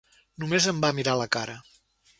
[0.43, 1.59] Només em va mirar a la cara.